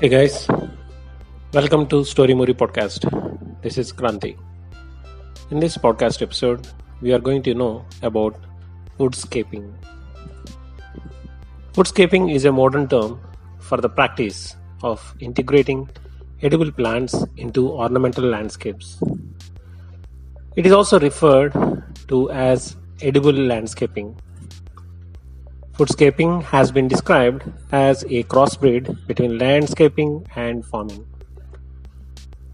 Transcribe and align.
Hey 0.00 0.08
guys, 0.08 0.48
welcome 1.52 1.86
to 1.88 2.02
Story 2.04 2.34
Movie 2.34 2.54
Podcast. 2.54 3.04
This 3.62 3.76
is 3.78 3.92
Kranti. 3.92 4.36
In 5.50 5.60
this 5.60 5.76
podcast 5.76 6.22
episode, 6.22 6.66
we 7.02 7.12
are 7.12 7.18
going 7.18 7.42
to 7.42 7.54
know 7.54 7.84
about 8.02 8.34
foodscaping. 8.98 9.70
Foodscaping 11.74 12.34
is 12.34 12.46
a 12.46 12.52
modern 12.52 12.88
term 12.88 13.20
for 13.60 13.80
the 13.80 13.88
practice 13.88 14.56
of 14.82 15.14
integrating 15.20 15.88
edible 16.40 16.72
plants 16.72 17.14
into 17.36 17.68
ornamental 17.70 18.24
landscapes. 18.24 19.00
It 20.56 20.66
is 20.66 20.72
also 20.72 20.98
referred 20.98 21.52
to 22.08 22.30
as 22.30 22.76
edible 23.02 23.32
landscaping 23.32 24.16
Foodscaping 25.76 26.42
has 26.42 26.70
been 26.70 26.86
described 26.86 27.44
as 27.72 28.02
a 28.04 28.24
crossbreed 28.24 29.06
between 29.06 29.38
landscaping 29.38 30.26
and 30.36 30.66
farming. 30.66 31.06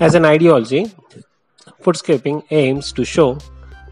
As 0.00 0.14
an 0.14 0.24
ideology, 0.24 0.90
foodscaping 1.82 2.42
aims 2.50 2.90
to 2.92 3.04
show 3.04 3.36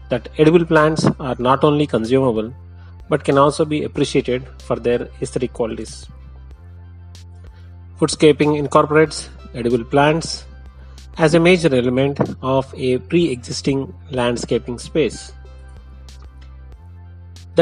that 0.09 0.27
edible 0.39 0.65
plants 0.65 1.05
are 1.19 1.35
not 1.37 1.63
only 1.63 1.85
consumable 1.85 2.51
but 3.09 3.23
can 3.23 3.37
also 3.37 3.63
be 3.63 3.83
appreciated 3.83 4.47
for 4.63 4.77
their 4.77 5.07
aesthetic 5.21 5.53
qualities. 5.53 6.07
Foodscaping 7.99 8.57
incorporates 8.57 9.29
edible 9.53 9.83
plants 9.83 10.45
as 11.19 11.35
a 11.35 11.39
major 11.39 11.73
element 11.75 12.19
of 12.41 12.73
a 12.75 12.97
pre 12.97 13.29
existing 13.29 13.93
landscaping 14.09 14.79
space. 14.79 15.33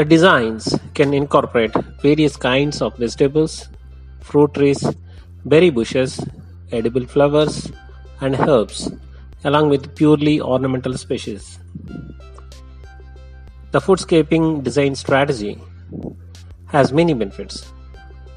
The 0.00 0.06
designs 0.06 0.74
can 0.94 1.12
incorporate 1.12 1.74
various 2.00 2.34
kinds 2.34 2.80
of 2.80 2.96
vegetables, 2.96 3.68
fruit 4.20 4.54
trees, 4.54 4.82
berry 5.44 5.68
bushes, 5.68 6.18
edible 6.72 7.04
flowers, 7.06 7.70
and 8.22 8.34
herbs, 8.48 8.90
along 9.44 9.68
with 9.68 9.94
purely 9.94 10.40
ornamental 10.40 10.96
species. 10.96 11.58
The 13.72 13.78
foodscaping 13.78 14.64
design 14.64 14.94
strategy 14.94 15.58
has 16.68 16.94
many 16.94 17.12
benefits, 17.12 17.70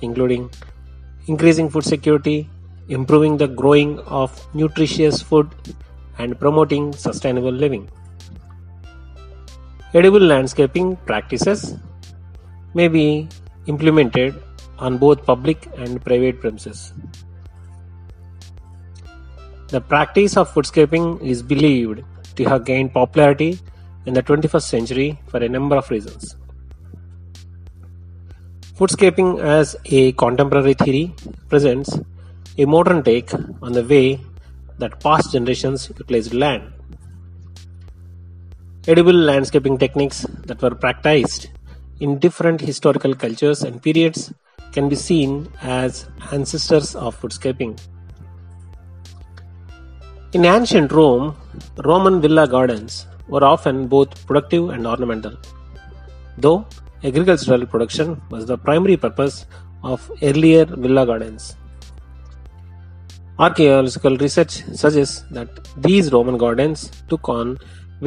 including 0.02 0.50
increasing 1.28 1.70
food 1.70 1.86
security, 1.86 2.50
improving 2.90 3.38
the 3.38 3.48
growing 3.48 4.00
of 4.00 4.38
nutritious 4.54 5.22
food, 5.22 5.50
and 6.18 6.38
promoting 6.38 6.92
sustainable 6.92 7.54
living. 7.54 7.90
Edible 9.96 10.22
landscaping 10.22 10.96
practices 11.06 11.76
may 12.74 12.88
be 12.88 13.30
implemented 13.68 14.34
on 14.80 14.98
both 14.98 15.24
public 15.24 15.68
and 15.78 16.04
private 16.04 16.42
premises. 16.42 16.94
The 19.68 19.82
practice 19.82 20.36
of 20.36 20.52
foodscaping 20.52 21.22
is 21.22 21.44
believed 21.44 22.04
to 22.38 22.44
have 22.46 22.66
gained 22.66 22.92
popularity 22.92 23.60
in 24.08 24.16
the 24.16 24.24
21st 24.24 24.64
century 24.64 25.20
for 25.28 25.38
a 25.38 25.48
number 25.48 25.76
of 25.76 25.88
reasons. 25.92 26.38
Foodscaping 28.76 29.40
as 29.42 29.76
a 29.86 30.14
contemporary 30.14 30.74
theory 30.74 31.14
presents 31.50 32.00
a 32.58 32.66
modern 32.66 33.04
take 33.04 33.32
on 33.62 33.74
the 33.74 33.84
way 33.84 34.20
that 34.80 35.00
past 35.02 35.32
generations 35.34 35.88
utilized 35.90 36.34
land. 36.34 36.74
Edible 38.86 39.14
landscaping 39.14 39.78
techniques 39.78 40.26
that 40.44 40.62
were 40.62 40.76
practiced 40.76 41.52
in 42.02 42.20
different 42.20 42.60
historical 42.60 43.16
cultures 43.16 43.64
and 43.64 43.82
periods 43.82 44.34
can 44.74 44.90
be 44.90 44.98
seen 44.98 45.48
as 45.62 46.10
ancestors 46.34 46.94
of 46.94 47.18
foodscaping. 47.22 47.80
In 50.34 50.44
ancient 50.44 50.92
Rome, 50.92 51.38
Roman 51.78 52.20
villa 52.20 52.46
gardens 52.46 53.08
were 53.30 53.46
often 53.46 53.88
both 53.88 54.28
productive 54.28 54.68
and 54.72 54.86
ornamental, 54.86 55.38
though 56.38 56.66
agricultural 57.06 57.66
production 57.66 58.22
was 58.30 58.48
the 58.48 58.58
primary 58.58 58.98
purpose 58.98 59.46
of 59.82 60.12
earlier 60.22 60.66
villa 60.66 61.06
gardens. 61.06 61.56
Archaeological 63.40 64.18
research 64.18 64.62
suggests 64.76 65.24
that 65.32 65.48
these 65.78 66.12
Roman 66.12 66.38
gardens 66.38 66.92
took 67.08 67.30
on 67.30 67.58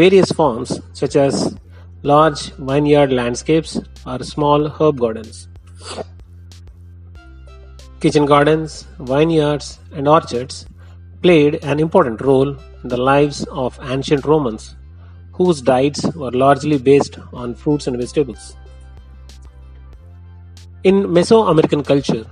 various 0.00 0.30
forms 0.38 0.70
such 0.92 1.14
as 1.16 1.56
large 2.02 2.40
vineyard 2.70 3.12
landscapes 3.18 3.80
or 4.06 4.18
small 4.22 4.68
herb 4.68 4.98
gardens. 5.00 5.48
Kitchen 8.00 8.26
gardens, 8.26 8.86
vineyards, 8.98 9.78
and 9.94 10.06
orchards 10.06 10.66
played 11.22 11.64
an 11.64 11.80
important 11.80 12.20
role 12.20 12.50
in 12.82 12.88
the 12.90 12.98
lives 12.98 13.44
of 13.50 13.80
ancient 13.82 14.26
Romans, 14.26 14.76
whose 15.32 15.62
diets 15.62 16.04
were 16.14 16.30
largely 16.30 16.76
based 16.76 17.18
on 17.32 17.54
fruits 17.54 17.86
and 17.86 17.96
vegetables. 17.96 18.54
In 20.84 21.04
Mesoamerican 21.04 21.84
culture, 21.86 22.26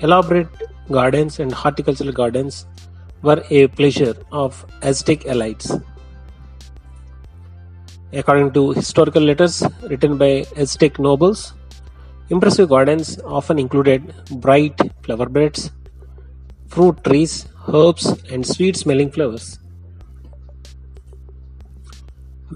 elaborate 0.00 0.48
gardens 0.90 1.38
and 1.38 1.52
horticultural 1.52 2.12
gardens 2.12 2.66
were 3.22 3.42
a 3.50 3.68
pleasure 3.68 4.16
of 4.32 4.66
Aztec 4.82 5.20
elites 5.20 5.80
According 8.20 8.52
to 8.54 8.72
historical 8.72 9.22
letters 9.22 9.62
written 9.90 10.16
by 10.16 10.46
Aztec 10.56 10.98
nobles, 10.98 11.52
impressive 12.30 12.70
gardens 12.70 13.18
often 13.38 13.58
included 13.58 14.14
bright 14.46 14.80
flower 15.02 15.28
beds, 15.28 15.70
fruit 16.68 17.04
trees, 17.04 17.46
herbs, 17.68 18.06
and 18.30 18.46
sweet 18.46 18.76
smelling 18.78 19.10
flowers. 19.10 19.58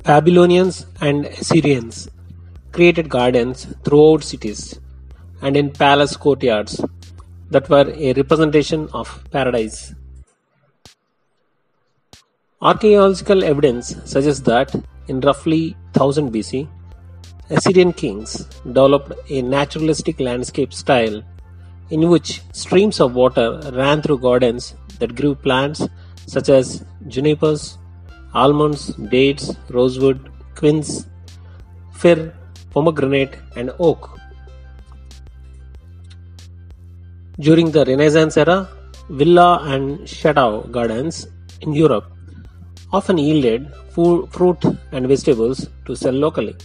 Babylonians 0.02 0.86
and 1.02 1.26
Assyrians 1.26 2.08
created 2.72 3.10
gardens 3.10 3.66
throughout 3.84 4.24
cities 4.24 4.80
and 5.42 5.58
in 5.58 5.70
palace 5.70 6.16
courtyards 6.16 6.80
that 7.50 7.68
were 7.68 7.92
a 7.94 8.14
representation 8.14 8.88
of 8.94 9.22
paradise. 9.30 9.94
Archaeological 12.62 13.44
evidence 13.44 13.94
suggests 14.06 14.42
that 14.52 14.74
in 15.10 15.20
roughly 15.28 15.62
1000 15.92 16.32
BC, 16.34 16.68
Assyrian 17.56 17.92
kings 17.92 18.30
developed 18.78 19.12
a 19.28 19.42
naturalistic 19.42 20.20
landscape 20.28 20.72
style 20.72 21.16
in 21.90 22.08
which 22.12 22.30
streams 22.52 23.00
of 23.04 23.16
water 23.22 23.48
ran 23.80 24.00
through 24.02 24.18
gardens 24.26 24.74
that 25.00 25.16
grew 25.20 25.34
plants 25.34 25.80
such 26.34 26.48
as 26.48 26.84
junipers, 27.08 27.62
almonds, 28.34 28.82
dates, 29.14 29.46
rosewood, 29.70 30.30
quince, 30.54 31.06
fir, 31.92 32.32
pomegranate, 32.70 33.34
and 33.56 33.72
oak. 33.80 34.02
During 37.40 37.70
the 37.72 37.84
Renaissance 37.84 38.36
era, 38.36 38.68
villa 39.08 39.50
and 39.64 40.08
chateau 40.08 40.60
gardens 40.70 41.26
in 41.62 41.72
Europe 41.72 42.06
often 42.92 43.18
yielded 43.18 43.72
fruit 43.94 44.64
and 44.92 45.06
vegetables 45.06 45.68
to 45.86 45.94
sell 45.94 46.12
locally. 46.12 46.56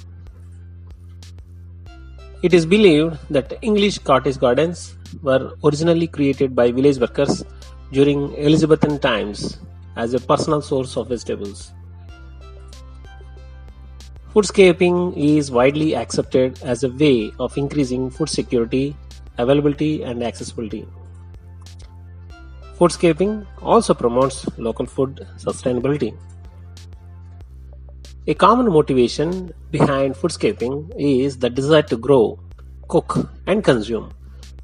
It 2.41 2.53
is 2.53 2.65
believed 2.65 3.17
that 3.29 3.53
English 3.61 3.99
cottage 3.99 4.39
gardens 4.39 4.95
were 5.23 5.53
originally 5.63 6.07
created 6.07 6.55
by 6.55 6.71
village 6.71 6.97
workers 6.99 7.43
during 7.91 8.35
Elizabethan 8.37 8.99
times 8.99 9.59
as 9.95 10.13
a 10.13 10.19
personal 10.19 10.61
source 10.61 10.97
of 10.97 11.07
vegetables. 11.09 11.71
Foodscaping 14.33 15.15
is 15.15 15.49
widely 15.49 15.95
accepted 15.95 16.59
as 16.61 16.83
a 16.83 16.89
way 16.89 17.31
of 17.39 17.57
increasing 17.57 18.09
food 18.09 18.29
security, 18.29 18.95
availability, 19.37 20.03
and 20.03 20.21
accessibility. 20.21 20.85
Foodscaping 22.77 23.47
also 23.61 23.93
promotes 23.93 24.45
local 24.57 24.85
food 24.85 25.25
sustainability. 25.37 26.13
A 28.27 28.33
common 28.33 28.69
motivation 28.69 29.53
behind 29.71 30.15
foodscaping 30.15 30.91
is 30.97 31.37
the 31.37 31.49
desire 31.49 31.83
to 31.83 31.95
grow, 31.95 32.37
cook, 32.89 33.29
and 33.47 33.63
consume 33.63 34.11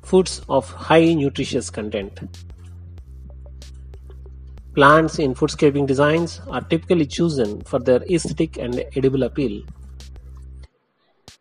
foods 0.02 0.42
of 0.50 0.70
high 0.72 1.14
nutritious 1.14 1.70
content. 1.70 2.20
Plants 4.76 5.20
in 5.20 5.34
foodscaping 5.34 5.88
designs 5.88 6.42
are 6.50 6.62
typically 6.62 7.06
chosen 7.06 7.62
for 7.62 7.80
their 7.80 8.04
aesthetic 8.04 8.58
and 8.58 8.84
edible 8.98 9.24
appeal. 9.24 9.64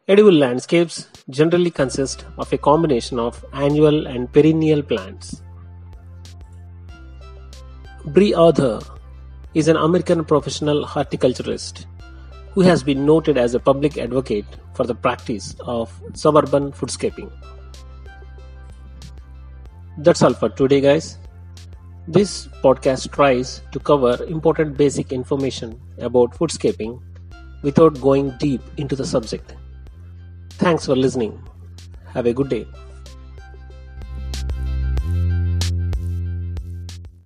Edible 0.07 0.33
landscapes 0.33 1.09
generally 1.31 1.71
consist 1.71 2.25
of 2.39 2.53
a 2.53 2.59
combination 2.59 3.19
of 3.19 3.45
annual 3.53 4.07
and 4.07 4.33
perennial 4.33 4.83
plants. 4.83 5.43
Brie 8.07 8.33
Arthur 8.33 8.81
is 9.53 9.69
an 9.69 9.77
American 9.77 10.25
professional 10.25 10.87
horticulturist 10.87 11.87
who 12.53 12.63
has 12.63 12.83
been 12.83 13.05
noted 13.05 13.37
as 13.37 13.55
a 13.55 13.61
public 13.61 13.99
advocate 13.99 14.47
for 14.75 14.87
the 14.87 14.95
practice 14.95 15.55
of 15.61 15.93
suburban 16.15 16.73
foodscaping. 16.73 17.31
That's 19.99 20.23
all 20.23 20.33
for 20.33 20.49
today, 20.49 20.81
guys. 20.81 21.19
This 22.09 22.49
podcast 22.63 23.13
tries 23.13 23.61
to 23.71 23.79
cover 23.79 24.25
important 24.25 24.79
basic 24.79 25.13
information 25.13 25.79
about 25.99 26.33
foodscaping 26.33 27.03
without 27.63 28.01
going 28.01 28.31
deep 28.39 28.63
into 28.79 28.97
the 28.97 29.05
subject. 29.05 29.55
Thanks 30.53 30.87
for 30.87 30.97
listening. 30.97 31.39
Have 32.15 32.25
a 32.25 32.33
good 32.33 32.49
day. 32.49 32.67